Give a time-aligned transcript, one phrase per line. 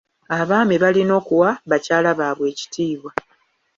[0.39, 3.11] Abaami balina okuwa bakyala baabwe ekitiibwa.